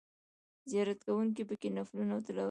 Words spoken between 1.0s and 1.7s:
کوونکي په کې